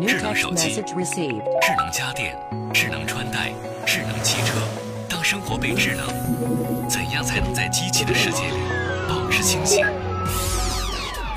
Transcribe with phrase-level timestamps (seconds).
[0.00, 0.80] 智能手机.智
[1.76, 2.34] 能家电、
[2.72, 3.52] 智能穿戴、
[3.86, 4.58] 智能汽车。
[5.08, 8.54] 当生活被智能，怎样才能在机器的世界里
[9.08, 9.84] 保持清醒？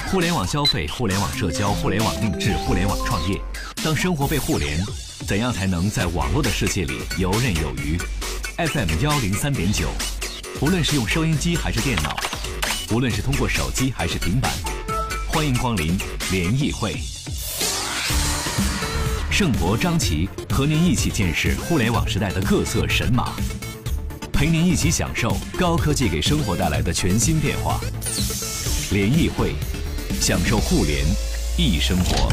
[0.10, 3.39] 互联网消费、互联网社交、互联网定制、互联网创业。
[3.83, 4.79] 当生活被互联，
[5.28, 7.97] 怎样才能在网络的世界里游刃有余
[8.58, 9.90] ？FM 幺零三点九，
[10.62, 12.15] 无论是用收音机还是电脑，
[12.92, 14.51] 无论是通过手机还是平板，
[15.28, 15.97] 欢迎光临
[16.31, 16.95] 联谊会。
[19.38, 23.34] 盛博、张琪和您一起见识互联网时代的各色神马，
[24.32, 27.78] 陪您一起享受高科技给生活带来的全新变化。
[28.94, 29.56] 联谊会，
[30.22, 31.06] 享受互联
[31.58, 32.32] 易生活。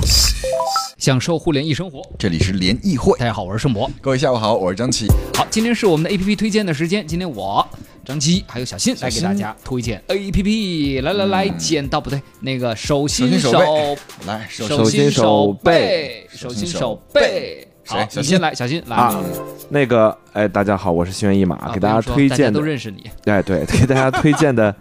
[0.96, 2.00] 享受互联易生活。
[2.16, 3.90] 这里是联谊会，大家好，我是盛博。
[4.00, 5.08] 各位下午好，我是张琪。
[5.34, 7.04] 好，今天是我们的 A P P 推荐的时间。
[7.04, 7.61] 今天我
[8.04, 11.00] 张琪还有小新来给大家推荐 A P P。
[11.02, 13.52] 来来来，剪刀不对，那个手心手
[14.26, 15.72] 来手手心手手背。
[15.72, 17.68] 背，手心手背。
[17.86, 18.96] 好你先来，小新来。
[18.96, 19.22] 啊。
[19.68, 23.08] 那个，哎，大家好，我是心猿意马，啊给大家推荐的，都认识你。
[23.24, 24.74] 哎，对， 给大家推荐的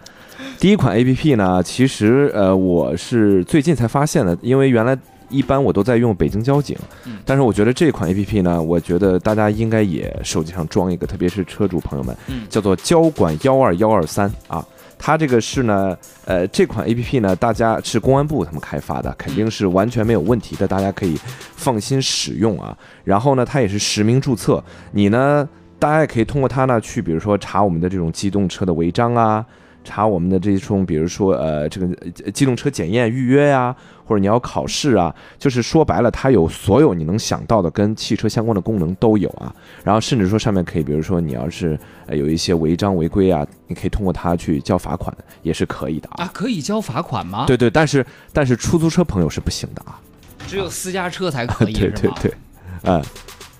[0.59, 4.97] 第一款 A P P 呢，其实呃，我是最近才发现的，因为原来
[5.31, 14.65] 一般我都在用北京交警，嗯但是我觉得这款 A P P 呢，我觉得大家应该也手机上装一个，特别是车主朋友们，嗯叫做交管幺二幺二三啊。
[15.03, 21.17] 它这个是呢，呃，这款 A P P 呢，大家是公安部他们开发的，肯定是完全没有问题的，大家可以
[21.55, 22.77] 放心使用啊。
[23.03, 29.43] 然后呢，它也是实名注册，你呢，大家也可以通过它呢去，比如说查我们的这种机动车的违章啊，
[29.83, 31.87] 查我们的这种，比如说呃这个
[32.23, 33.75] 呃机动车检验预约呀、
[34.11, 39.55] 或者你要考试啊，就是说白了，它有所有你能想到的跟汽车相关的功能都有啊。
[39.85, 46.25] 然后甚至说上面可以，比如说你要是呃有一些违章违规啊，你可以通过它去交罚款，也是可以的啊。
[46.25, 49.97] 啊，可以交罚款吗？，对对，但是但是出租车朋友是不行的啊。
[50.45, 51.89] 只有私家车才可以， 对？
[51.91, 52.33] 对对，
[52.81, 53.01] 呃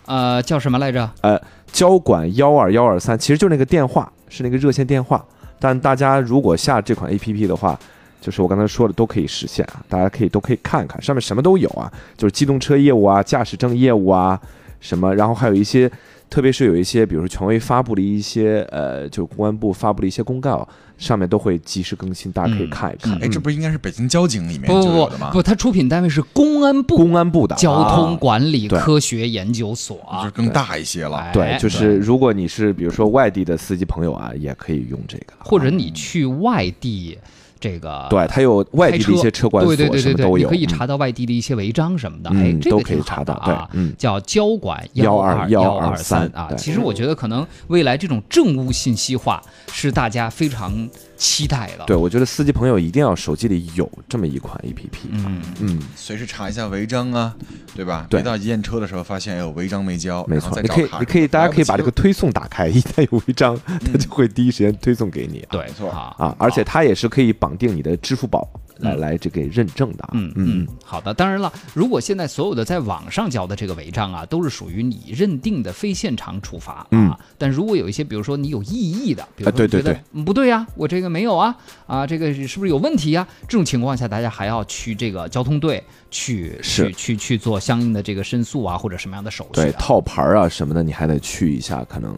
[0.08, 1.10] 呃，叫什么来着？
[1.22, 5.24] 呃，交管幺二幺二三，其实就是那个电话，是那个热线电话。
[5.58, 7.80] 但大家如果下这款 A P P 的话，
[8.22, 14.40] 就是我刚才说的都可以实现啊，大家可以都可以看看，上面什么都有啊，就是机动车业务啊、驾驶证业务啊
[14.80, 15.92] 什么，然后还有一些，
[16.30, 20.68] 特别是有一些，比如说权威发布的一些，呃，就公安部发布的一些公告，
[20.98, 23.14] 上面都会及时更新，大家可以看一看。
[23.24, 25.30] 哎，这不应该是北京交警里面不不就有的吗？
[25.32, 30.32] 不不，它出品单位是公安部公安部的交通啊管理科学研究所啊就是。
[30.32, 31.18] 更大一些了。
[31.18, 37.18] 哎对，就是如果你是比如说外地的司机朋友啊，也可以用这个，或者你去外地
[37.62, 46.52] 这个对，它有外地的一些车管所对对对对对，你可以嗯查到外地的一些违章什么的，嗯哎，这个都可以查到啊，嗯叫交管幺二幺二三啊。
[46.58, 49.42] 其实我觉得可能未来这种政务信息化
[49.72, 50.90] 是大家非常
[51.22, 51.86] 期待了。
[51.86, 57.36] 对，我觉得司机朋友一定要手机里有这么一款 A P P，嗯，嗯，随时查一下违章啊，
[57.76, 58.08] 对吧？
[58.10, 58.20] 对。
[58.20, 65.48] 别到验车的时候发现哎有违章没交，没错，你可以你可以大家可以把这个推送打开， 一旦有违章，它就会第一时间推送给你啊。
[65.52, 65.92] 对，没错。
[65.92, 68.50] 啊啊，而且它也是可以绑定你的支付宝
[68.82, 70.10] 来嗯来这个认证的啊。
[70.14, 71.14] 嗯嗯，好的。
[71.14, 76.88] 当然了，如果现在所有的在网上交的这个违章啊，都是属于你认定的非现场处罚啊。
[76.92, 81.56] 嗯但如果有一些，比如说你有异议的，比如啊对对说觉得、嗯不对呀、我这个没有啊，
[81.88, 89.64] 啊，这个是不是有问题呀、这种情况下，大家还要去这个交通队去去去去做相应的这个申诉啊，或者什么样的手续、啊。
[89.64, 92.16] 对，套牌儿啊什么的，你还得去一下，可能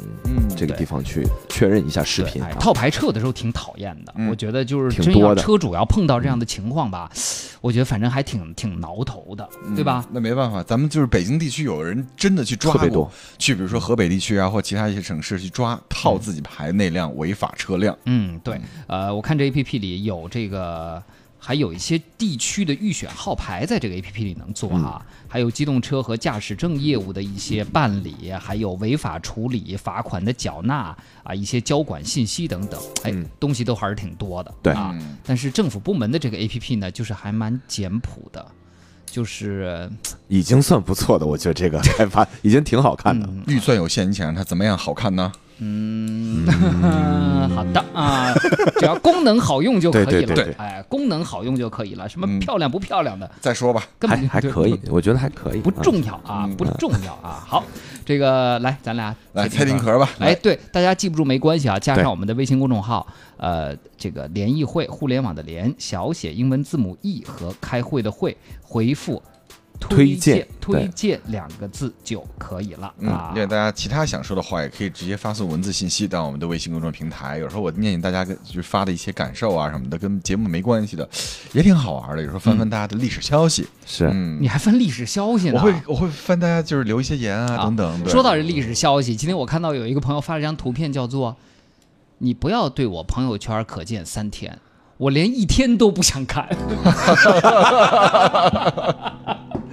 [0.57, 2.49] 这个地方去确认一下视频啊。
[2.59, 7.09] 套牌车有的时候挺讨厌的，嗯我觉得就是真要挺多的车主要碰到这样的情况吧，
[7.61, 10.03] 我觉得反正还挺挺挠头的，对吧？
[10.07, 17.95] 嗯那没办法，咱们就是北京地区有人真的去抓过特别多，去比如说河北地区啊或其他一些城市去抓套自己牌那辆违法车辆。
[18.05, 21.01] 嗯，对，呃，我看这 A P P 里有这个，
[21.45, 34.91] 还有一些地区的预选号牌在这个 A P P 里能做哈、嗯还有机动车和驾驶证业务的一些办理，还有违法处理、罚款的缴纳啊，一些交管信息等等，哎，嗯东西都还是挺多的，对啊。
[34.93, 38.45] 嗯但是政府部门的这个 A P P 呢，就是还蛮简朴的，
[39.07, 39.89] 就是
[40.27, 43.25] 已经算不错的，我觉得这个开发已经挺好看的。
[43.25, 45.31] 嗯预算有限，你想让它怎么样好看呢？
[45.59, 46.45] 嗯，
[47.55, 48.33] 好的啊，
[48.79, 50.11] 只要功能好用就可以了。
[50.11, 50.53] 对对对对。
[50.57, 52.39] 哎，功能好用就可以了，什么嗯。
[52.39, 56.55] 漂亮不漂亮的，再说吧，根本还还可以，我觉得还可以，不啊重要啊，嗯。
[56.55, 57.43] 不重要啊。
[57.47, 57.63] 好，
[58.05, 60.09] 这个来，咱俩来猜听壳吧。
[60.19, 63.05] 哎，对，大家记不住没关系啊，加上我们的微信公众号，
[63.37, 69.21] 呃，这个联谊会，互联网的联，小写英文字母 e 和开会的会，回复
[69.79, 73.31] 推荐荐推荐两个字就可以了嗯啊，。
[73.33, 77.37] 另外大家其他想说的话，也可以直接发送文字信息到我们的微信公众平台。
[77.37, 81.09] 有时候我念念大家跟就发的一些感受啊什么的，跟节目没关系的，
[81.51, 82.21] 也挺好玩的。
[82.21, 85.55] 有时候翻翻大家的历史消息，是嗯你，还翻历史消息呢？
[85.55, 88.07] 我会我会翻大家就是留一些言啊啊等等。
[88.07, 91.35] 说到这历史消息，今天我看到有一个朋友发了一张图片，叫做
[92.19, 94.57] “你不要对我朋友圈可见三天”，
[94.97, 96.47] 我连一天都不想看。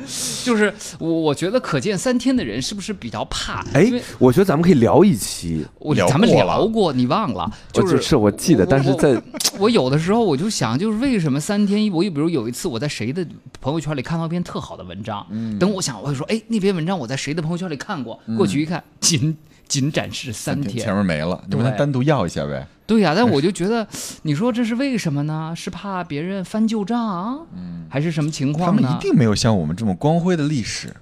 [0.45, 3.65] 就是我，我觉得可见三天的人是不是比较怕？
[3.75, 5.67] 哎，我觉得咱们可以聊一期。
[5.95, 7.51] 聊我咱们聊过，你忘了？
[7.75, 9.21] 我就是是我记得，但是在
[9.59, 11.91] 我有的时候我就想，就是为什么三天一？
[11.91, 13.27] 我比如有一次我在谁的
[13.61, 18.19] 朋友圈里看到一篇特好的文章，嗯等我想我就说，哎，那篇文章我在谁的朋友圈里看过？
[18.37, 19.37] 过去一看，仅
[19.69, 20.95] 仅展示三天前天。
[20.95, 22.67] 面没了，你们对单独要一下呗。
[22.91, 23.87] 对呀、但 我就觉得，
[24.23, 25.55] 你说这是为什么呢？
[25.55, 28.83] 是怕别人翻旧账，嗯，还是什么情况呢？
[28.83, 30.93] 他们一定没有像我们这么光辉的历史。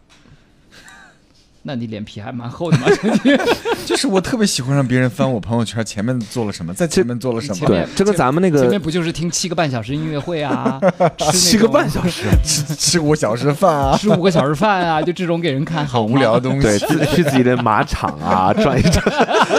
[1.69, 2.87] 那你脸皮还蛮厚的嘛？
[3.85, 10.81] 就是我特别喜欢让别人翻我朋友圈前面做了什么，在前面做了什么，前面对，这跟咱们那个前面不就是听七个半小时音乐会啊，
[11.31, 16.87] 吃七个半小时，吃吃五小时饭啊，吃五个小时饭啊，就这种给人看好无聊的东对，西。
[16.87, 19.05] 自去自己的马场啊转一转。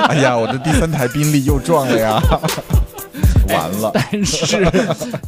[0.07, 2.19] 哎呀，我的第三台宾利又撞了呀，
[3.49, 3.91] 完了。
[3.95, 4.71] 但是，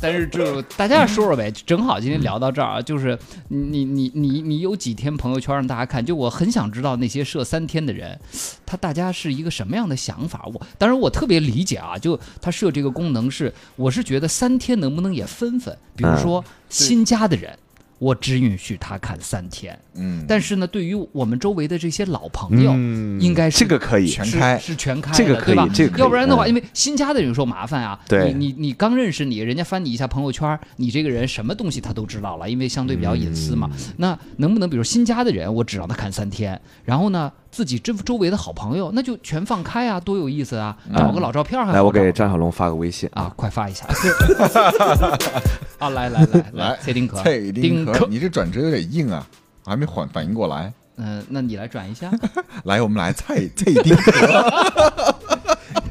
[0.02, 3.18] 但是就大家说说呗，正好今天聊到这儿啊，就是
[3.50, 6.06] 你你你你有几天朋友圈让大家看？
[6.06, 8.20] 就我很想知道那些设三天的人，
[8.66, 10.46] 他大家是一个什么样的想法？
[10.54, 15.78] 我当然我特别理解啊，就他设这个功能是，我是觉得三天能不能也分分？
[15.96, 17.58] 比如说新加的人。
[18.02, 19.91] 我只允许他看三天，嗯，
[20.28, 23.20] 但是呢，对于我们周围的这些老朋友，嗯。
[23.20, 25.70] 应该是这个可以，全开是全开的，这个可以？
[25.74, 26.50] 这个要不然的话，嗯。
[26.50, 28.34] 因为新加的人说麻烦啊，对。
[28.34, 33.70] 你你你刚认识你，人家翻你一下朋友圈，你这个人什么东西他都知道了，因为相对比较隐私嘛。
[33.74, 33.94] 嗯。
[33.98, 40.78] 那能不能比如新加的人，我只让他看三天，然后呢，自己周周围的好朋友，那就全放开啊，多有意思啊！
[40.96, 43.10] 找个老照片还来，我给张小龙发个微信。
[43.14, 43.86] 啊，快发一下。
[45.80, 45.90] 啊！
[45.90, 50.74] 来来来来蔡丁壳，蔡丁壳壳，，你这转折有点硬啊，我还没缓反应过来。
[50.98, 52.12] 嗯，那你来转一下。
[52.66, 55.16] 来，我们来蔡蔡丁壳，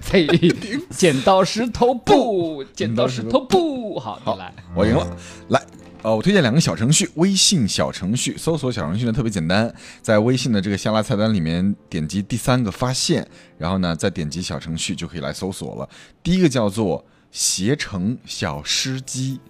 [0.11, 0.27] 嘿，
[0.91, 4.53] 剪刀石头布，剪刀石头布，好，你好来。
[4.75, 5.17] 我赢了。
[5.49, 5.61] 来，
[6.03, 13.27] 呃，我推荐两个小程序，微信小程序，搜索小程序呢特别简单，在微信的这个下拉菜单里面点击第三个发现，
[13.59, 15.89] 然后呢再点击小程序就可以来搜索了。
[16.23, 19.41] 第一个叫做携程小诗机。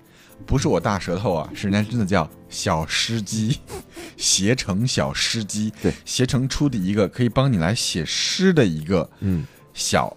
[0.46, 3.58] 不是我大舌头啊，是人家真的叫小诗机，
[4.16, 5.72] 携程小诗机。
[5.80, 10.16] 对，携程出的一个可以帮你来写诗的一个嗯，小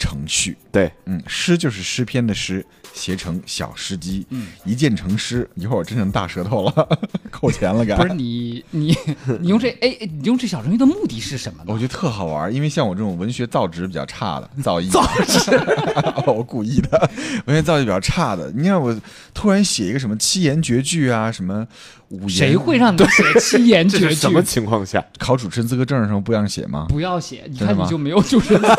[0.00, 0.56] 程序。
[0.72, 2.64] 对，嗯，诗就是诗篇的诗，
[2.94, 5.48] 写成小诗集，嗯，一键成诗。
[5.54, 6.98] 一会儿我真成大舌头了，
[7.30, 8.96] 扣钱了，该不是你你
[9.40, 11.66] 你用这哎，哎你用这小程序的目的是什么呢？
[11.72, 17.10] 我觉得特好玩，因为像我这种文学造诣比较差的，造诣造诣， 我故意的，
[17.46, 18.50] 文学造诣比较差的。
[18.52, 18.98] 你看我
[19.34, 21.66] 突然写一个什么七言绝句啊，什么
[22.10, 24.14] 五言，谁会让你写七言绝句？
[24.14, 25.04] 什么情况下？
[25.18, 26.86] 考主持人资格证的时候不让写吗？
[26.88, 28.74] 不要写，你看你就没有主持人资格。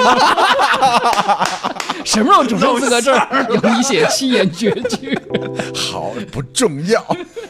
[2.03, 5.17] 什么时候主持人资格证要你写七言绝句？
[5.73, 7.05] 好，不重要。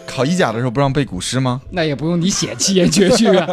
[0.06, 1.62] 考一甲的时候不让背古诗吗？
[1.72, 3.48] 那也不用你写七言绝句啊！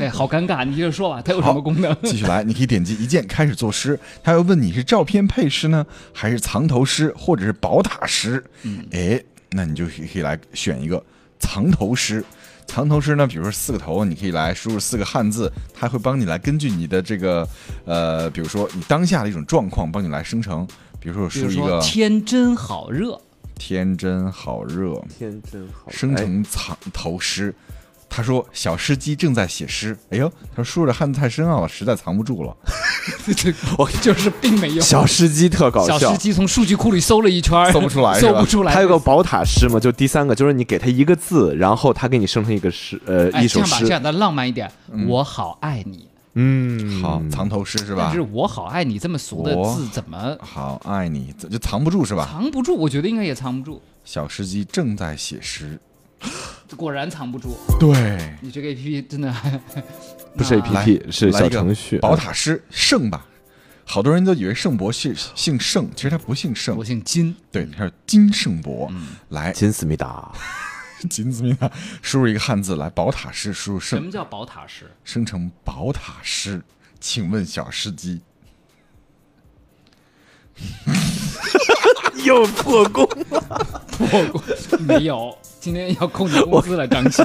[0.00, 1.94] 哎，好尴尬，你接着说吧，它有什么功能？
[2.02, 4.00] 继续来，你可以点击一键开始作诗。
[4.24, 8.42] 他要问你是照片配诗呢，还是藏头诗，或者是宝塔诗？
[8.62, 11.02] 嗯，哎，那你就可以来选一个
[11.40, 12.24] 藏头诗。
[12.66, 17.44] 藏头诗呢，比如说四个头，你可以来输入四个汉字，它会帮你来根据你的这个
[17.84, 20.64] 呃，比如说你当下的一种状况，帮你来生成。
[21.00, 23.20] 比如说我输一个天真好热，
[23.56, 27.52] 天真好热，天真好，生成藏头诗。
[28.10, 29.96] 他说小诗机正在写诗。
[30.10, 32.54] 哎呦，他说叔叔的汉字太深奥了，实在藏不住了。
[33.78, 34.80] 我就是并没有。
[34.82, 36.18] 小诗机特搞笑小司。
[36.18, 38.74] 机从数据库里搜了一圈，搜不出来 搜不出来。
[38.74, 43.92] 还有个宝塔诗嘛，就第三个，就是你给他一个字，然后他给你生成一个诗，呃，哎，一首这样吧，这诗。
[43.92, 44.70] 样咱浪漫一点，
[45.06, 48.20] 我好爱你，嗯，好，藏头诗是吧但是？
[48.20, 52.28] 我好爱你这么俗的我字怎么好爱你，就藏不住是吧？
[52.30, 52.74] 藏不住？
[52.74, 55.78] 我觉得应该也藏不住，小诗机正在写诗，
[56.76, 57.56] 果然藏不住。
[57.78, 59.34] 对，你这个 A P P 真的
[60.36, 61.98] 不是 APP，是小来一个程序。
[61.98, 63.26] 宝塔诗圣吧，
[63.84, 68.88] 好多人都以为圣博姓姓圣，其实他不姓圣我，姓金，对，他是金圣博。
[68.90, 70.32] 嗯来，金思密达，
[71.10, 71.70] 金思密达，
[72.02, 74.90] 输入一个汉字来，宝塔诗，输入圣，什么叫宝塔诗？
[75.04, 76.62] 生成宝塔诗。
[77.00, 78.20] 请问小司机，
[82.26, 83.40] 又破功了
[83.88, 84.42] 破功。
[84.80, 87.22] 没有，今天要扣你工资了，张琪。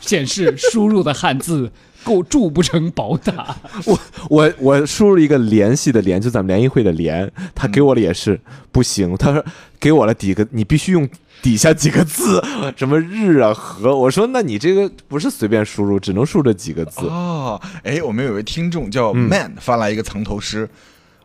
[0.00, 1.72] 显示输入的汉字
[2.04, 3.56] 构筑不成宝塔。
[3.86, 3.98] 我
[4.28, 8.38] 我我输入一个联系的联，就咱们联谊会的联，他给我的也是
[8.70, 9.42] 不行，他说
[9.80, 11.08] 给我了几个，你必须用
[11.40, 12.44] 底下几个字，
[12.76, 17.06] 什么日啊和，我说那你这个不是随便输入，只能输这几个字。
[17.06, 20.68] 哦，哎，我们有位听众叫 Man 发来一个藏头诗，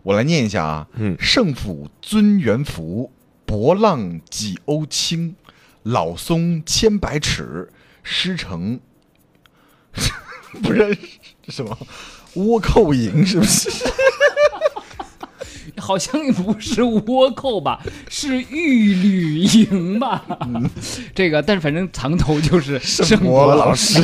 [0.04, 0.88] 我来念一下啊。
[0.96, 3.12] 嗯圣府尊元福，
[3.50, 5.34] 博浪几欧轻，
[5.82, 7.72] 老松千百尺，
[8.04, 8.80] 师承
[10.62, 11.76] 不认识什么
[12.36, 13.72] 倭寇营是不是？
[15.78, 20.24] 好像不是倭寇吧，是玉旅营吧？
[21.16, 24.00] 这个，但是反正藏头就是圣博博老师。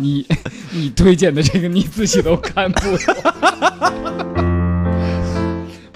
[0.00, 0.26] 你
[0.70, 3.14] 你推荐的这个你自己都看不懂。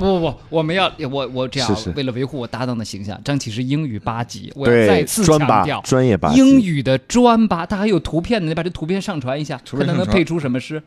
[0.00, 1.90] 不不不，我们要我我这样，是是。
[1.90, 6.38] 为了维护我搭档的形象，张启是英语八级，我要再，次专八强调，专业八级。
[6.38, 10.82] 英语的专八，它还有图片呢，你把这图片上传一下，看他能配出什么诗。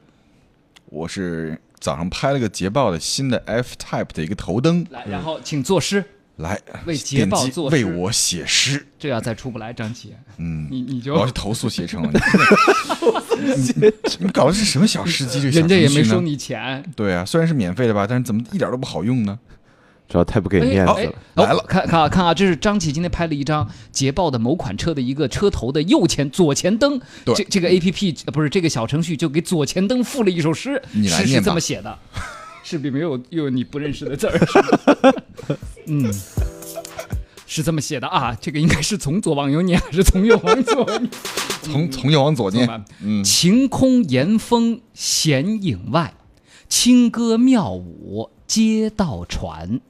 [0.88, 6.04] 我是早上拍了个捷豹的新的 F Type 的一个头灯，来，然后请作诗，
[6.38, 8.86] 来为捷豹作诗为我写诗。
[8.98, 12.12] 这要再出不来，张琪，嗯，你你就我要去投诉携程了。
[13.76, 15.40] 你你搞的是什么小司机？
[15.42, 16.84] 这人家也没收你钱。
[16.96, 19.38] 对啊，虽然是免费的吧，但是怎么一点都不好用呢？
[20.10, 21.12] 主要太不给哎面子哎了。
[21.36, 31.98] 哦来了看看啊看啊，这是张琪今天拍了一张捷豹的某款车的一个车头的右前左前灯，对这这个 A P P 呃不是这个小程序就给左前灯附了一首诗，你来念吧这么写的，
[32.64, 34.40] 是里面有又有你不认识的字儿，
[35.86, 36.12] 嗯。
[37.46, 41.10] 是这么写的啊，这个应该是从左往右念还是从右往左念？
[41.62, 46.16] 从从右往左念嗯，晴空岩峰显影外，
[46.68, 49.82] 清歌妙舞街道传。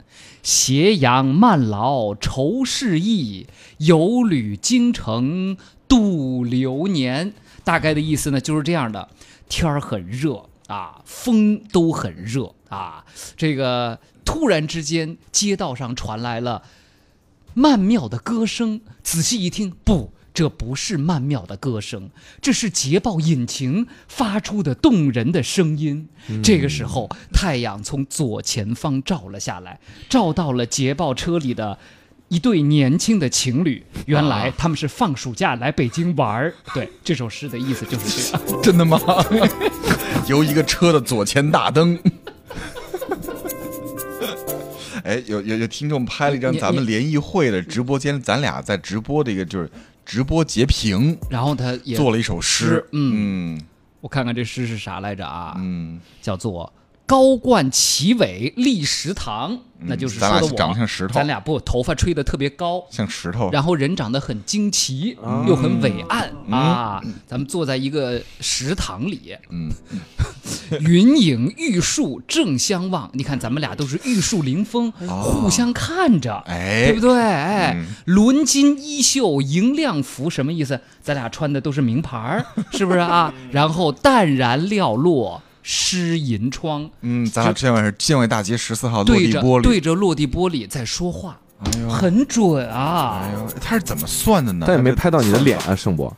[0.42, 5.56] 斜阳慢劳愁事意，游旅京城
[5.88, 7.32] 度流年。
[7.64, 9.08] 大概的意思呢，就是这样的：
[9.48, 13.06] 天儿很热啊，风都很热啊。
[13.38, 16.64] 这个突然之间，街道上传来了
[17.54, 22.10] 曼妙的歌声，仔细一听，不，这不是曼妙的歌声，
[22.42, 26.10] 这是捷豹引擎发出的动人的声音。
[26.44, 31.78] 这个时候，太阳从左前方照了下来，照到了捷豹车里的。
[32.30, 36.52] 一对年轻的情侣，原来他们是放暑假来北京玩儿。
[36.74, 38.42] 对，这首诗的意思就是这样。
[38.64, 39.00] 真的吗？
[40.26, 42.00] 由一个车的左前大灯。
[45.04, 49.70] 哎，有有有听众拍了一张咱们联谊会的直播间，咱俩在直播的一个就是
[50.06, 52.86] 直播截屏，然后他也做了一首诗诗。
[52.94, 53.60] 嗯
[54.02, 55.56] 我看看这诗是啥来着啊？
[55.58, 56.72] 嗯，叫做
[57.06, 60.76] “高冠齐尾立石堂”，那就是说的咱俩长。
[60.76, 63.50] 像石头咱，俩不头发吹得特别高，像石头。
[63.52, 67.02] 然后人长得很惊奇，啊又很伟岸、啊。
[67.28, 69.70] 咱们坐在一个食堂里，嗯，
[70.80, 73.10] 云影玉树正相望。
[73.14, 77.20] 你看，咱们俩都是玉树临风，互相看着，哎，对不对？
[77.22, 80.80] 哎嗯，纶巾衣袖迎亮服，什么意思？
[81.02, 83.34] 咱俩穿的都是名牌儿，是不是啊？
[83.52, 89.62] 然后淡然寥落湿银窗，嗯，咱俩今晚是建外大街十四号落地玻璃。
[89.62, 93.22] 对着落地玻璃在说话，哎呦，很准啊。
[93.24, 94.66] 哎呦，他是怎么算的呢？
[94.68, 96.16] 但也没拍到你的脸啊，盛博。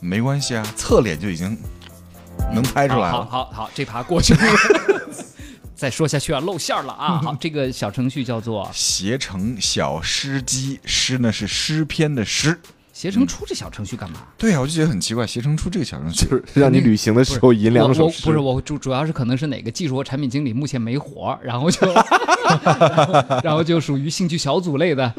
[0.00, 1.56] 没关系啊，侧脸就已经
[2.52, 3.26] 能拍出来好了。
[3.26, 4.40] 好好，这趴过去了。
[5.76, 7.20] 再说下去啊，露馅儿了啊！
[7.24, 12.60] 好，这个小程序叫做携程小诗机，诗呢是诗篇的诗。
[13.00, 14.26] 携程出这小程序干嘛？
[14.36, 18.26] 对啊，我就觉得很奇怪，携程出这个小程序，就是 让你旅行的时候吟两我首诗。
[18.26, 21.80] 不是我主主要是可能是哪个技术和产品经理目前没活儿，然后就
[23.42, 25.10] 然后就属于兴趣小组类的，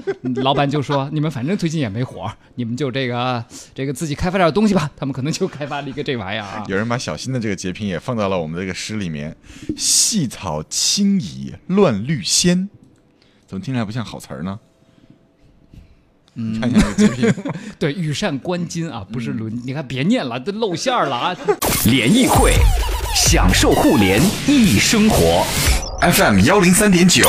[0.44, 4.92] 老板就说你们反正最近也没活儿，你们就这个这个自己开发点东西吧。
[4.96, 6.64] 他们可能就开发了一个这玩意儿啊。
[6.68, 9.36] 有人把小新的这个截屏也放到了我们的这个诗里面。
[9.76, 12.70] 细草轻移乱绿鲜，
[13.48, 14.60] 怎么听起来不像好词儿呢？
[16.36, 17.44] 嗯，看一下这个截屏，
[17.78, 19.54] 对，羽扇纶巾啊，不是轮。
[19.66, 21.36] 你看，别念了，都露馅儿了啊。
[21.86, 22.54] 联谊会，
[23.16, 25.46] 享受互联易生活。
[26.02, 27.28] FM 幺零三点九，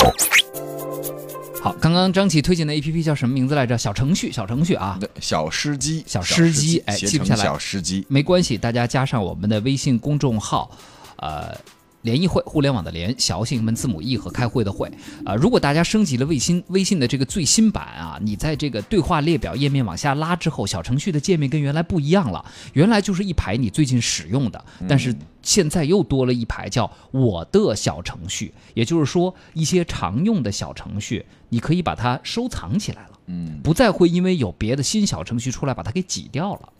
[1.60, 3.76] 好，刚刚张琪推荐的 A P P 叫什么名字来着？
[3.76, 4.98] 小程序，小程序啊。
[5.20, 10.70] 小诗机，小诗机哎记不下来小诗机，没关系，大家加上我们的微信公众号，
[11.16, 11.54] 呃，
[12.02, 14.90] 联谊会，互联网的联，小写英文字母 E 和开会的会
[15.24, 22.44] 啊、如果大家升级了微信微信的这个最新版啊，你在这个对话列表页面往下拉之后，小程序的界面跟原来不一样了。
[22.74, 33.08] 原来就是一排你最近使用的，但是现在又多了一排叫我的小程序，也就是说一些常用的小程序，你可以把它收藏起来了。
[33.26, 36.72] 嗯，不再会因为有别的新小程序出来把它给挤掉了。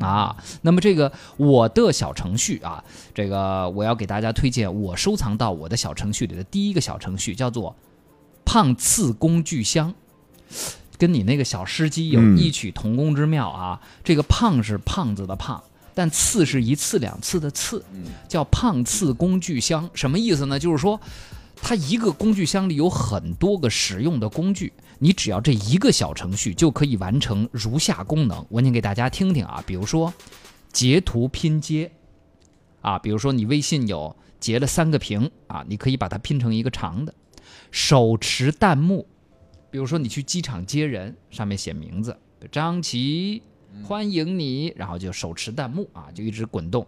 [0.00, 2.82] 啊，那么这个我的小程序啊，
[3.14, 7.76] 这个我要给大家推荐我收藏到我的小程序里的第一个小程序，叫做
[8.44, 9.94] 胖次工具箱，
[10.98, 13.80] 跟你那个小司机有嗯异曲同工之妙啊。
[14.02, 15.62] 这个胖是胖子的胖，
[15.94, 17.84] 但次是一次两次的次，
[18.26, 20.58] 叫胖次工具箱，什么意思呢？
[20.58, 21.00] 就是说。
[21.62, 28.44] 它一个工具箱里有很多个使用的工具，你只要这一个小程序就可以完成如下功能。
[28.50, 30.12] 我念给大家听听啊，比如说
[30.72, 31.90] 截图拼接
[32.82, 37.14] 啊，比如说你微信有截了三个屏啊，你可以把它拼成一个长的。
[37.70, 39.06] 手持弹幕，
[39.70, 42.14] 比如说你去机场接人，上面写名字
[42.52, 43.42] 张琪，
[43.82, 46.86] 欢迎你，然后就手持弹幕啊，就一直滚动。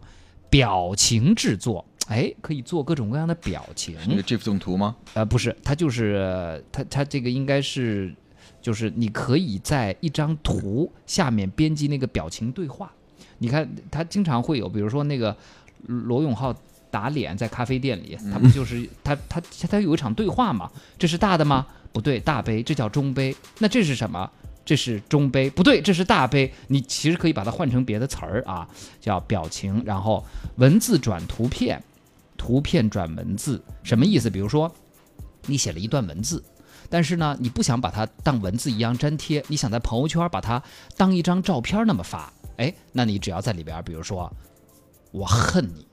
[0.50, 3.96] 表情制作，哎，可以做各种各样的表情。
[4.08, 4.96] 那个 GIF 动图吗？
[5.14, 8.14] 呃，不是，它就是它它这个应该是，
[8.60, 12.92] 就是你可以在一张图下面编辑那个表情对话。
[13.38, 15.36] 你看，它经常会有，比如说那个
[15.86, 16.54] 罗永浩
[16.90, 20.70] 打脸在咖啡店里，他不就是他他他有一场对话嘛？
[20.98, 21.66] 这是大的吗？
[21.92, 23.34] 不对，大杯，这叫中杯。
[23.58, 24.30] 那这是什么？
[24.64, 26.52] 这是中杯，不对，这是大杯。
[26.68, 28.68] 你其实可以把它换成别的词儿啊，
[29.00, 30.24] 叫表情，然后
[30.56, 31.82] 文字转图片，
[32.42, 34.28] 图片转文字，什么意思？
[34.28, 34.68] 比如说，
[35.46, 36.42] 你写了一段文字，
[36.90, 40.60] 但是呢，你不想把它当文字一样粘贴，你想在朋友圈把它
[40.96, 44.28] 当一张照片那么发，哎，那你只要在里边，比如说，
[45.12, 45.86] 我恨你，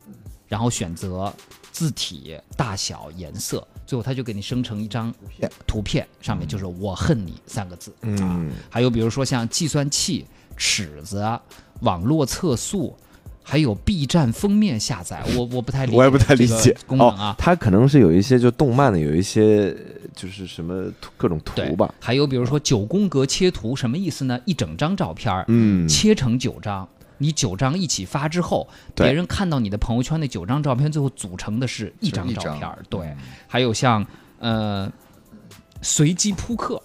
[0.48, 1.32] 然后选择
[1.72, 5.14] 字体、大小、颜色，最后它就给你生成一张
[5.68, 7.92] 图片，上面就是“我恨你”三个字。
[7.92, 10.26] 啊嗯，还有比如说像计算器、
[10.58, 11.24] 尺子、
[11.82, 12.98] 网络测速，
[13.50, 17.36] 还有 B 站封面下载，我我不太理解，我也不太理解功能啊哦。。
[17.36, 19.76] 它可能是有一些就动漫的，有一些
[20.16, 20.86] 就是什么
[21.18, 21.92] 各种图吧。
[22.00, 24.40] 还有比如说九宫格切图，什么意思呢？
[24.46, 26.88] 一整张照片儿嗯，切成九张，
[27.18, 32.78] 你九张一起发之后，别人看到你的朋友圈那九张照片，最后组成的是一张照片儿。
[32.88, 33.16] 对，
[33.48, 34.06] 还有像
[34.38, 34.88] 呃
[35.82, 36.80] 随机扑克，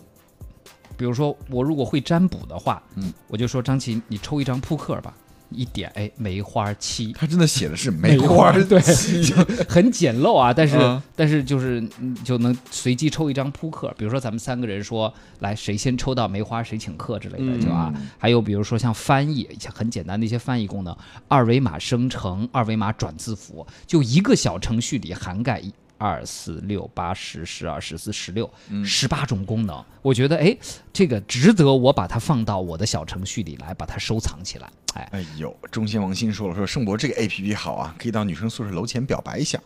[0.96, 5.12] 比如说我如果会占卜的话，嗯，我就说张琪，你抽一张扑克吧。
[5.54, 8.80] 一点，哎，梅花七，他真的写的是 梅花对
[9.22, 9.36] 就，
[9.68, 11.00] 很简陋啊，但是、嗯。
[11.16, 20.96] 但是就是嗯就能随机抽一张扑克，比如说咱们三个人说来谁先抽到梅花谁请客之类的，就啊，还有比如说像翻译，像很简单的一些翻译功能，
[21.28, 25.72] 二维码生成、二维码转字符，就一个小程序里涵盖一。
[25.98, 28.50] 二四六八十十二十四十六
[28.84, 30.56] 十八种功能，我觉得哎，
[30.92, 34.70] 这个值得我把它放到我的小程序里来，把它收藏起来。
[34.94, 39.58] 哎，哎呦，中心王鑫说了，说盛博这个 A P P 好啊，可以到女生宿舍楼前表白一下。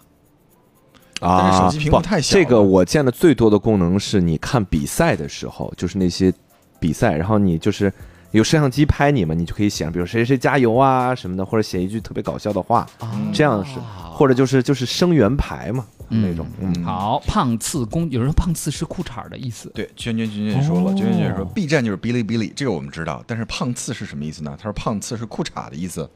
[1.21, 6.33] 但是啊，手机屏幕不太小了这个我见的最多的功能是，你看比赛的时候，就是那些
[6.79, 7.93] 比赛，然后你就是
[8.33, 12.87] 有摄像机拍你嘛，你就可以写上，比如谁谁加油啊什么的，或者写一句特别搞笑的话，
[13.33, 13.79] 这样是，
[14.13, 19.71] 或者就是就是声援牌嘛那种，嗯，好，胖次公，有人说胖次是裤衩的意思。
[19.75, 24.55] 对，娟娟娟娟说了，哦娟娟娟说 B 站就是哔哩哔哩，这个我们知道，但是胖次是什么意思呢？
[24.59, 26.09] 他说胖次是裤衩的意思。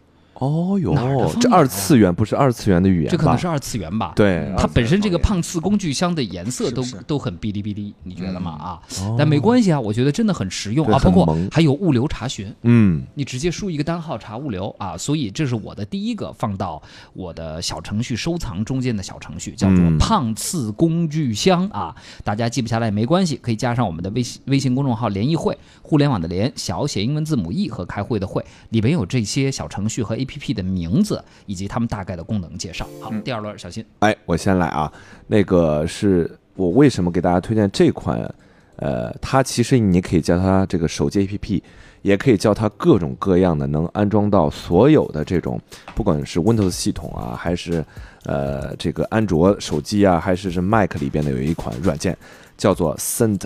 [0.43, 3.11] 哦哟这二次元不是二次元的语言？
[3.11, 8.59] 这可能是二次元吧？，对，它本身这个胖次工具箱的颜色都都很哔哩哔哩，你觉得吗？
[8.59, 12.53] 嗯啊，哦但没关系啊，我觉得真的很实用啊，包括很萌还有物流查询。
[12.63, 21.95] 嗯，你直接输一个单号查物流啊，所以这是我的第一个放到我的小程序收藏中间的小程序，叫做嗯胖次工具箱啊。
[22.25, 32.89] 大家记不下来也没关系，可以加上我们的微信微信公众号“联谊会”，互联网的联，小写英文字母 E 和开会的会，里边有这些小程序和 APP 的名字以及它们大概的功能介绍。
[33.01, 34.93] 好，第二轮小新，哎，我先来啊，
[35.27, 38.35] 那个是我为什么给大家推荐这款？
[38.77, 41.63] 呃，它其实你可以叫它这个手机 APP，
[42.01, 45.61] 也可以叫它各种各样的能安装到所有的这种，
[45.95, 47.85] 不管是 Windows 系统啊，还是
[48.25, 52.17] 呃这个安卓手机啊，还是是 Mac 里边的有一款软件
[52.57, 53.41] 叫做 Send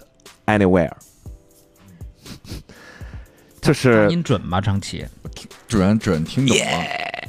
[0.47, 0.93] Anywhere，
[3.61, 4.61] 这是音准吗？
[4.61, 5.05] 张琪？
[5.69, 6.63] 主人准听懂了，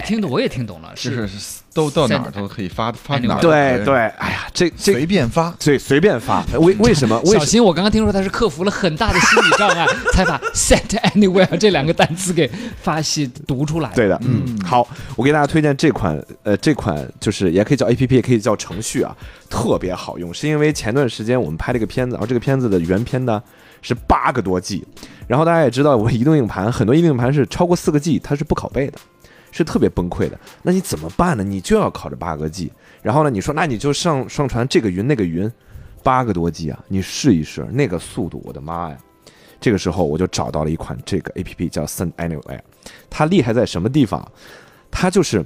[0.06, 1.28] 听懂我也听懂了，就是。
[1.28, 5.56] 是都到哪儿都可以发发哪儿，对对，哎呀，这这随便发。
[5.60, 7.20] 对随便发，为为什么？
[7.26, 12.50] 为小新，我刚刚听说他是克服了很大的心理障碍， 才把 set anywhere 这两个单词给
[12.82, 13.92] 发系读出来。
[13.94, 19.16] 对的，嗯，好，我给大家推荐这款，呃，这款就是也可以叫 A P P，也可以叫程序啊，
[19.48, 23.40] 特别好用，是因为前段时间我们拍了一个片子，然后这个片子的原片呢
[23.84, 24.84] 是八个多 G，
[25.28, 28.98] 然后大家也知道，我移动硬盘很多移动硬盘是超过四个 G，它是不拷贝的。
[29.50, 31.44] 是特别崩溃的，那你怎么办呢？
[31.44, 35.52] 你就要考这八个 G，然后呢，你说那你就上上传这个云那个云，
[36.04, 38.98] 八个多 G 啊，你试一试那个速度，我的妈呀！
[39.60, 42.60] 这个时候我就找到了一款这个 A P P 叫 Send Anywhere，
[43.10, 44.30] 它厉害在什么地方？
[44.92, 45.44] 它就是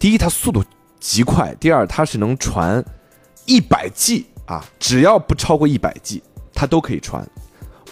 [0.00, 0.64] 第一，它速度
[0.98, 2.84] 极快；第二，它是能传
[3.44, 6.20] 一百 G 啊，只要不超过一百 G，
[6.52, 7.24] 它都可以传。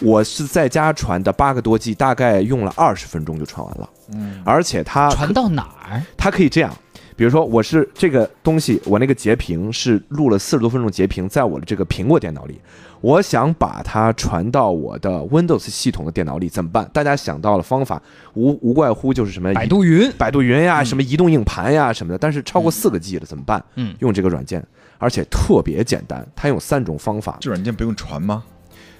[0.01, 3.89] 我是在家传的八个多 G，大概用了二十分钟就传完了。
[4.13, 6.01] 嗯，而且它传到哪儿？
[6.17, 6.75] 它可以这样，
[7.15, 12.59] 比如说我是这个东西，我那个截屏是录了四十多分钟截屏，在我的这个苹果电脑里，
[12.99, 16.89] 我想把它传到我的 Windows 系统的电脑里，怎么办？
[16.91, 18.01] 大家想到了方法，
[18.33, 20.11] 无无怪乎就是什么百度云。
[20.13, 23.63] 百度云呀，什么移动硬盘呀什么的，但是超过四个 G 了怎么办？
[23.75, 24.65] 嗯用这个软件，
[24.97, 28.43] 而且特别简单，它有三种方法，这软件不用传吗？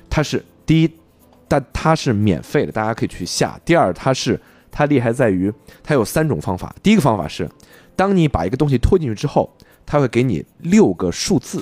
[0.10, 0.92] 它是第一，
[1.48, 3.60] 但它是免费的，大家可以去下。
[3.66, 4.40] 第二，它是
[4.72, 5.52] 它厉害在于
[5.84, 6.74] 它有三种方法。
[6.82, 7.50] 第一个方法是，
[7.96, 9.52] 当你把一个东西拖进去之后，
[9.86, 11.62] 它会给你六个数字，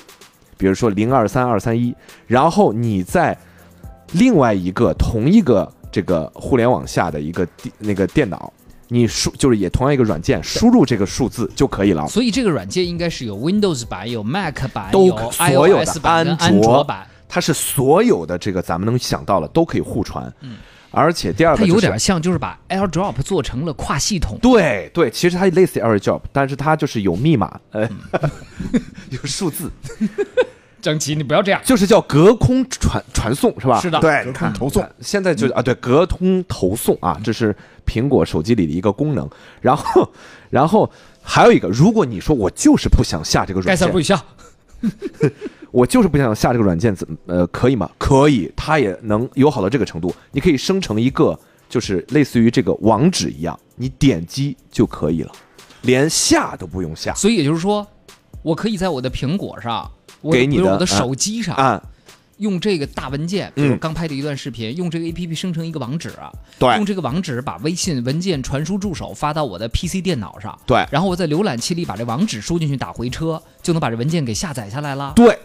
[0.57, 1.95] 比如说零二三二三一，
[2.27, 3.37] 然后你在
[4.11, 8.51] 另外一个同一个这个互联网下的一个地那个电脑，
[8.89, 12.07] 你输就是也同样一个软件输入这个数字就可以了。
[12.07, 17.07] 所以这个软件应该是有 Windows 版、有 Mac 版、都有 iOS 版跟安卓版。
[17.29, 20.57] 它是所有的这个咱们能想到的都可以互传，嗯，
[20.89, 24.39] 而且第二个、就是、它有点像，就是把 AirDrop 做成了跨系统。
[24.41, 27.87] 对对，其实它类似于 AirDrop，但是它就是有密码，呃，
[29.11, 29.71] 有数字，
[30.81, 31.61] 张琪，你不要这样。
[31.63, 33.79] 就是叫隔空传传送，是吧？
[33.79, 39.29] 是的对，隔空看投送现在就啊，对，隔空投送啊，这是苹果手机里的一个功能。
[39.61, 40.11] 然后，
[40.49, 44.19] 然后还有一个，如果你说我就是不想下这个软件盖塞不，许笑。
[45.71, 47.89] 我就是不想下这个软件，怎么呃可以吗？
[47.97, 50.13] 可以，它也能友好到这个程度。
[50.31, 55.31] 你可以生成一个就是类似于这个网址一样，你点击就可以了，
[55.81, 57.13] 连下都不用下。
[57.13, 57.85] 所以也就是说，
[58.41, 59.89] 我可以在我的苹果上，
[60.21, 61.81] 我给你的我的啊手机上，啊，
[62.37, 66.11] 用这个大文件，比如嗯刚拍的一段视频，用这个 A P P 生成一个网址，
[66.57, 75.13] 对用这个网址把微信文件传输助手发到我的 P C 电脑上，对然后我在浏览器里把这网址输进去，打回车，就能把这文件给下载下来了。
[75.15, 75.37] 对，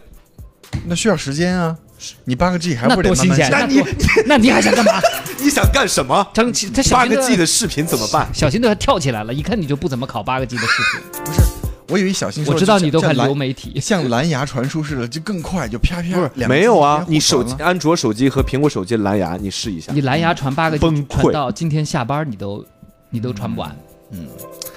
[0.87, 1.77] 那需要时间啊，
[2.25, 3.51] 你八个 G 还不得多新鲜！
[3.51, 3.83] 慢慢下那你
[4.27, 5.01] 那你还想干嘛？
[5.41, 6.27] 你想干什么？
[6.35, 8.29] 张琪，他八个 G 的视频怎么办？
[8.33, 11.23] 小心的跳起来了，一看你就不怎么考八个 G 的视频。
[11.25, 11.41] 不是，
[11.89, 16.29] 我以为小新我知道你都看流媒体， 像蓝牙传输似的，就更快，就啪啪。
[16.29, 19.93] 不是没有啊你手机安卓手机和苹果手机蓝牙，你试一下。
[19.93, 22.65] 你蓝牙传八个 G 崩溃传到今天下班，你都
[23.11, 23.75] 你都传不完。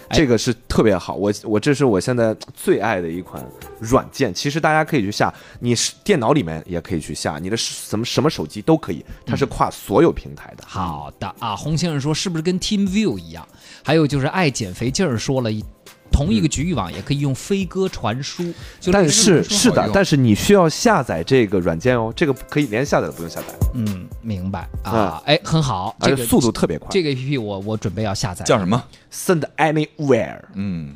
[0.10, 3.46] 哎这个是特别好，我我这是我现在最爱的一款
[3.80, 4.34] 软件。
[4.34, 10.63] 其实大家可以去下，你是电脑里面也可以去下，你的什么什么手机都可以，它是跨所有平台的。
[10.66, 13.46] 好的啊，洪先生说是不是跟 TeamView 一样？
[13.84, 15.63] 还有就是爱减肥劲儿说了一。
[16.12, 26.88] 同一个局域网也可以用飞鸽传输，就但是是的，但是你需要下载这个软件哦，这个可以连下载都不用下载，嗯，明白啊啊，哎，很好，而且这个速度特别快。
[26.91, 30.96] 这个 APP 我我准备要下载，叫什么？Send anywhere，嗯，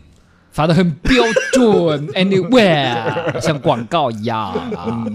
[0.52, 5.06] 发的很标准， Anywhere 像广告一样啊，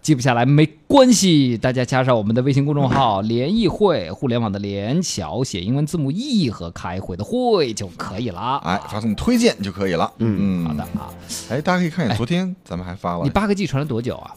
[0.00, 8.60] 记不下来没关系，大家加上我们的微信公众号“联谊会”，互联网的联，小写英文字母 E 和开会的会就可以了。
[8.64, 10.12] 哎，发送推荐就可以了。
[10.18, 10.82] 嗯好的。
[10.82, 11.10] 啊，
[11.50, 14.30] 哎，大家可以看一下，昨天咱们还发了你，八个 G 传了多久啊？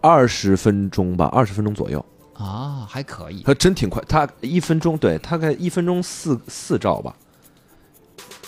[0.00, 3.42] 二十分钟吧，二十分钟左右，啊，还可以。
[3.46, 7.14] 它真挺快，它一分钟对，大概一分钟四四兆吧，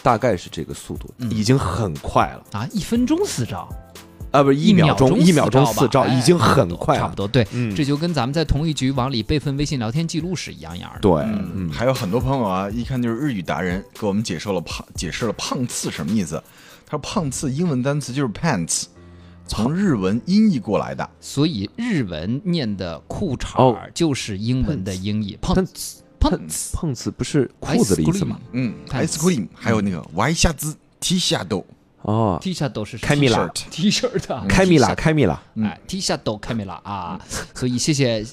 [0.07, 2.45] 大概是这个速度，已经很快了。
[2.53, 3.69] 啊，一分钟四兆，
[4.31, 7.01] 啊，不是一秒钟一秒钟四兆，已经哎很快了。
[7.01, 7.27] 差不多。
[7.27, 11.01] 对，嗯这就跟咱们在同一局往里备份微信聊天记录是一样样的。
[11.01, 11.27] 对，
[11.73, 16.41] 还有很多朋友啊，一看就是日语达人，给我们解释了胖解释了胖次什么意思。
[16.87, 18.85] 他说胖次英文单词就是 pants，
[19.49, 21.11] 从日文音译过来的。
[21.21, 27.11] 所以日文念的裤衩就是英文的音译，胖但子碰瓷。
[27.11, 28.39] 不是裤子的意思吗？
[28.53, 31.65] 嗯，ice cream，还有那个 Y 下子 T 下豆，
[32.03, 37.21] 哦，T 下都是开米拉 T 恤的开米拉，开米拉，哎，T 下都开米拉啊！
[37.55, 38.25] 所以谢谢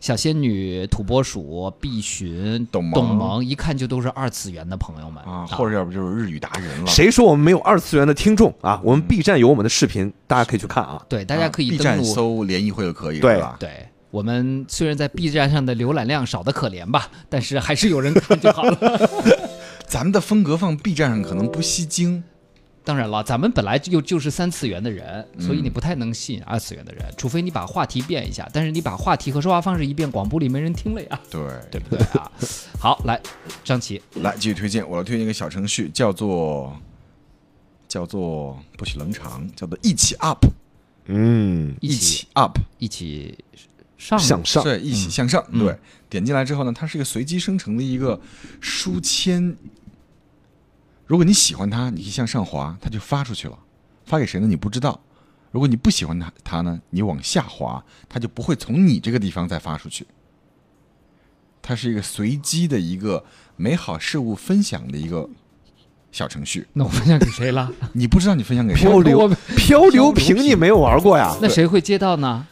[0.00, 2.92] 小仙女、土拨鼠、碧寻、董萌。
[2.94, 5.22] 董萌，一看就都是二次元的朋友们。
[5.24, 6.86] 啊，或者要不就是日语达人了。
[6.86, 8.80] 谁说我们没有二次元的听众啊？
[8.84, 11.04] 我们 B 站有我们的视频，大家可以去看啊。
[11.08, 11.84] 对，大家可以登录。
[11.84, 13.40] 站搜联谊会就可以，对。
[13.40, 13.56] 吧？
[13.58, 19.10] 对我们虽然在 B 站上的浏览量少的可怜吧，但是还是有人看就好了。
[19.86, 22.22] 咱们的风格放 B 站上可能不吸睛，
[22.84, 28.48] 当然了，咱们本来就就是三次元的人，所嗯以你不太能吸引二次元的人，除非你把话题变一下。
[28.52, 31.40] 但是你把话题和说话方式一变，广播里没人听了呀， 对
[31.70, 32.30] 对不对啊？
[32.78, 33.20] 好，来，
[33.62, 36.74] 张琪，来继续推荐，我要推荐一个小程序，叫做
[37.86, 40.46] 叫做不许冷场，叫做一起 up，
[41.06, 43.38] 嗯，一起起 up，一起
[43.98, 45.44] 上向上，对，一起向上。
[45.50, 48.18] 嗯对，点进来之后呢，它是一个随机生成的一个
[48.60, 49.54] 书签。
[51.06, 53.58] 如果你喜欢它，你可以向上滑，它就发出去了。
[54.04, 54.46] 发给谁呢？
[54.46, 54.98] 你不知道。
[55.50, 60.06] 如果你不喜欢它，它呢，你往下滑，它就不会从你这个地方再发出去。
[61.60, 63.24] 它是一个随机的一个
[63.56, 65.28] 美好事物分享的一个
[66.12, 66.66] 小程序。
[66.74, 67.72] 那我分享给谁了？
[67.94, 68.82] 你不知道你分享给谁？
[68.82, 71.36] 漂流我漂流瓶你没有玩过呀？
[71.42, 72.46] 那谁会接到呢？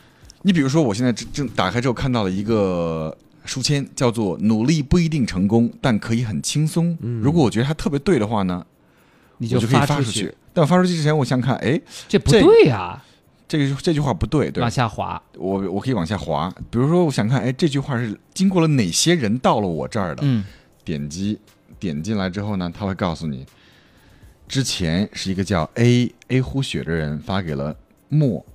[0.47, 3.13] 你比如说，我现在正正打开之后看到了一个
[3.45, 6.97] 书签，叫做“努力不一定成功，但可以很轻松”。
[7.21, 8.65] 如果我觉得它特别对的话呢，
[9.39, 10.33] 你我就可以发发出去。
[10.53, 13.03] 但我发出去之前，我想看，哎，这不对呀，
[13.49, 15.21] 这个这句话不对，对往下滑。
[15.37, 16.49] 我我可以往下滑。
[16.71, 20.23] 比如说，我想看，哎，这句话是经过了哪些人到了我这儿的？
[20.25, 20.45] 嗯，
[20.85, 21.41] 点击
[21.81, 23.45] 点进来之后呢，他会告诉你，
[24.47, 27.77] 之前是一个叫 A A 呼雪的人发给了
[28.09, 28.47] 莫，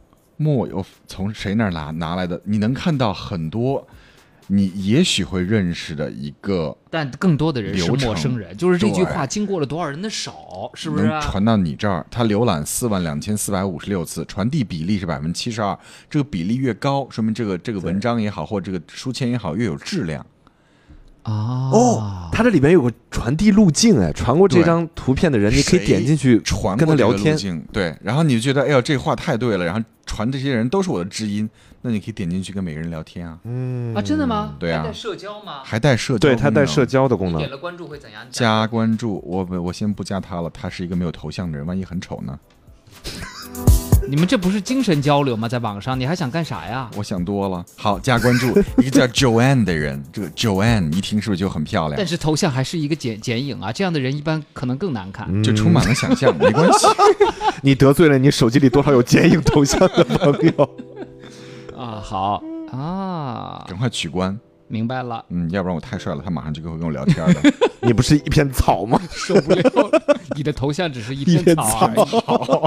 [0.41, 2.41] 莫又从谁那儿拿拿来的？
[2.43, 3.87] 你能看到很多
[4.47, 12.05] 你也许会认识的一个，但更多的人是陌生人，就是这句话经过了多少人的手，是不是传到你这儿。
[12.11, 15.77] 他浏览四万两千四百五十六次，传递比例是百分之七十二。
[16.09, 20.25] 这个比例越高，说明这个这个文章也好，或这个书签也好，越有质量。
[21.23, 27.39] 啊哦，它这里边有个传递路径，哎，传过这张图片的人，你可以点进去传跟他聊天路。
[27.39, 31.49] 径，对，然后你就觉得，哎呦，这话太对了，然后传这些人都是我的知音，
[31.83, 34.55] 那你可以点进去跟每个人聊天啊，嗯啊，真的吗？
[34.59, 35.61] 对啊还带社交吗？
[35.63, 37.49] 还带社交，对，它带社，交的功能点。
[37.49, 38.23] 了关注会怎样？
[38.31, 42.37] 加关注，我我先不加他了，他是一个没有头像的人，万一很丑呢？
[44.07, 45.47] 你们这不是精神交流吗？
[45.47, 46.89] 在网上，你还想干啥呀？
[46.97, 47.63] 我想多了。
[47.77, 48.47] 好，加关注
[48.81, 52.05] 一个叫 Joanne 的人，这个 Joanne 一听是不是就很漂亮但？
[52.05, 55.27] 是头像还是一个剪剪影啊，这样的人一般可能更难看。
[55.29, 56.87] 嗯就充满了想象，没关系。
[57.63, 60.69] 你得罪了你手机里多少有剪影头像的朋友？
[61.77, 64.37] 啊，好啊，赶快取关，
[64.71, 67.53] 明白了，嗯，要不然我太帅了，他马上就会跟我聊天的。
[67.83, 68.99] 你不是一片草吗？
[69.11, 70.01] 受不了了。
[70.35, 71.95] 你的头像只是一片草而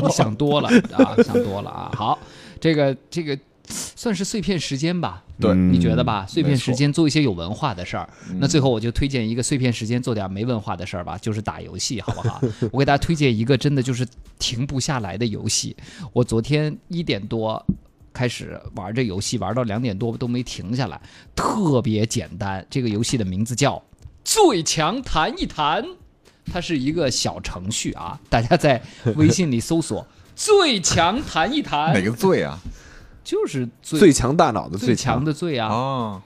[0.02, 1.90] 已，你想多了啊，想多了啊。
[1.94, 2.18] 好，
[2.60, 5.22] 这个这个算是碎片时间吧。
[5.40, 6.24] 对嗯你觉得吧？
[6.28, 8.08] 碎片时间做一些有文化的事儿。
[8.38, 12.40] 那最后我就推荐一个碎片时间做点没文化的事儿吧，就是打游戏，好不好？
[12.70, 14.06] 我给大家推荐一个真的就是
[14.38, 15.76] 停不下来的游戏。
[16.12, 17.64] 我昨天一点多
[18.14, 20.98] 开始玩这游戏，玩到两点多都没停下来，
[21.34, 22.64] 特别简单。
[22.70, 23.76] 这个游戏的名字叫
[24.24, 25.82] 《最强谈一谈》，
[26.50, 28.80] 它是一个小程序啊，大家在
[29.16, 32.58] 微信里搜索“最强谈一谈 哪”，个最啊？
[33.24, 35.68] 就是最最强大脑的最强强的最啊。
[35.68, 36.22] 哦，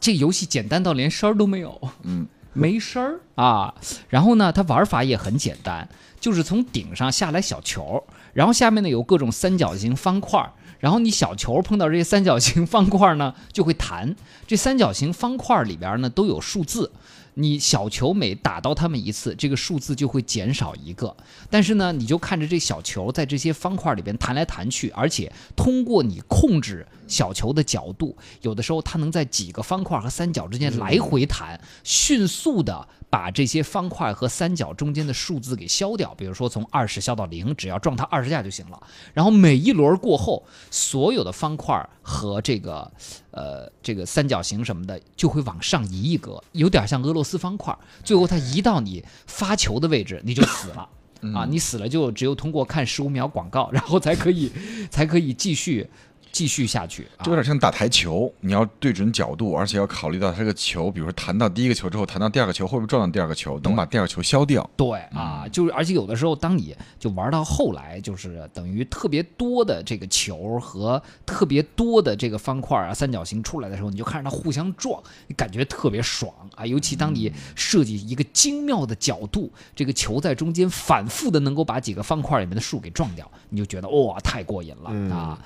[0.00, 3.74] 这个游戏简单到连声儿都没有，嗯，没声儿啊。
[4.08, 5.88] 然后呢，它玩法也很简单，
[6.20, 8.02] 就是从顶上下来小球，
[8.36, 14.14] 然后下面呢有各种三角形、方块，然后你小球碰到这些三角形、方块呢就会弹。
[14.46, 16.92] 这三角形、方块里边呢都有数字。
[17.38, 21.14] 你小球每打到他们一次，这个数字就会减少一个。
[21.50, 36.14] 但是呢，你就看着这小球在这些方块里边弹来弹去，而且通过你控制小球的角度，有的时候它能在几个方块和三角之间来回弹，迅速的把这些方块和三角中间的数字给消掉。
[36.14, 38.82] 比如说从二十消到零，只要撞它二十下就行了。
[39.12, 42.90] 然后每一轮过后，所有的方块和这个
[43.30, 47.76] 呃这个三角形什么的就会往上移一格，有点像俄罗斯方块。
[48.04, 50.88] 最后它移到你发球的位置，你就死了。
[51.34, 54.52] 啊，你死了就只有通过看十五秒广告，然后才可以
[54.90, 55.88] 才可以继续
[56.32, 57.04] 继续下去。
[57.16, 64.68] 啊这有点像打台球，你要对准角度，而且要考虑到它这个球，比如说弹到第一个球之后，弹到第二个球会不会撞到第二个球，能把第二个球消掉。
[64.76, 76.66] 对啊，就是而且有的时候，当你就玩到后来，就是等于特别多的这个球和特别多的这个方块啊、三角形出来的时候，你就看着它互相撞，你感觉特别爽啊！
[76.66, 85.38] 尤其当你设计一个精妙的角度，这个球在中间反复的能够把几个方块里面的数给撞掉，你就觉得哇、太过瘾了啊！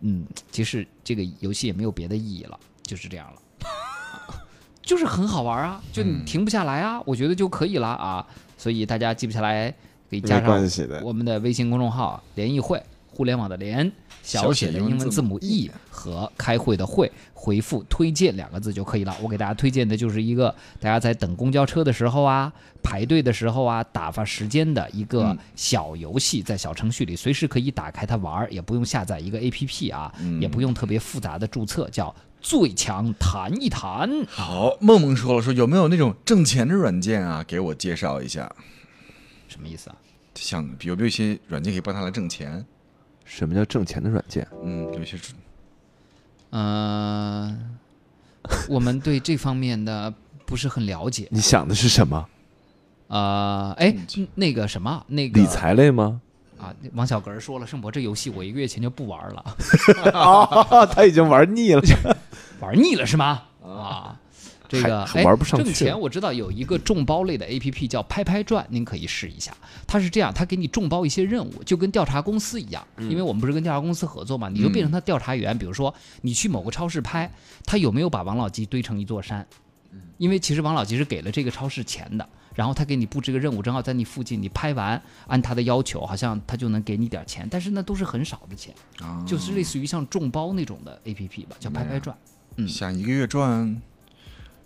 [0.00, 3.40] 嗯，其实这个游戏也没有别的意义了，就是这样了。
[4.82, 8.26] 就是很好玩啊，就你嗯停不下来啊，我觉得就可以了啊。
[8.58, 9.70] 所以大家记不下来，
[10.08, 10.68] 可以加上
[11.02, 13.90] 我们的微信公众号“联谊会”，互联网的联，
[14.22, 19.16] 小写的英文字母 e 和开会的会，回复“推荐”两个字就可以了。
[19.22, 22.52] 我给大家推荐的就是一个大家在等公交车的时候啊，
[22.82, 34.08] 排队的时候啊，打发时间的一个嗯小游戏，在小程序里随时可以打开它玩儿，也不用下载一个 APP 啊，嗯也不用特别复杂的注册，叫“最强谈一谈”。
[34.28, 37.44] 好，梦梦说了，说有没有那种挣钱的软件啊？
[37.46, 38.50] 给我介绍一下。
[39.48, 39.96] 什么意思啊？
[40.36, 42.64] 像有没有一些软件可以帮他来挣钱？
[43.30, 44.44] 什么叫挣钱的软件？
[44.64, 45.16] 嗯，有一些
[46.50, 47.76] 嗯、
[48.68, 50.12] 我们对这方面的
[50.44, 51.28] 不是很了解。
[51.30, 52.28] 你想的是什么？
[53.06, 53.94] 呃，哎，
[54.34, 56.20] 那个什么，那个理财类吗？
[56.58, 59.44] 啊，王小格说了，盛博这游戏我一个月前就不玩了，
[60.12, 61.82] 啊， 他已经玩腻了。
[62.60, 63.42] 玩腻了是吗？
[63.62, 64.18] 啊，
[64.70, 69.52] 这个哎还玩不上去挣钱我知道有一个众包类的 A P P 叫拍拍转，您可以试一下。
[69.86, 75.56] 它是这样，它给你众包一些任务，就跟调查公司一样，因为我们不是跟调查公司合作嘛，你就变成他调查员。
[75.58, 77.30] 比如说你去某个超市拍，
[77.66, 79.44] 他有没有把王老吉堆成一座山？
[80.18, 92.16] 因为其实王老吉是给了这个超市钱的，然后他给你布置个任务，正好在你附近，你拍完按他的要求，好像他就能给你点钱，但是那都是很少的钱，啊，就是类似于像众包那种的 A P P 吧，叫拍拍转，
[92.56, 93.80] 嗯想一个月赚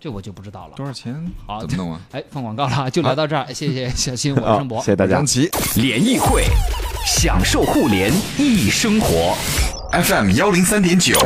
[0.04, 0.84] 这我就不知道了多。
[0.84, 1.14] 少钱？
[1.46, 1.98] 好怎么弄啊？
[2.12, 4.84] 哎，放广告了， 就聊到这儿，谢谢 小新，我是博谢。
[4.84, 6.44] 谢大家张琪联谊会，
[7.06, 9.34] 享受互联易生活。
[9.92, 11.18] FM 幺零三点九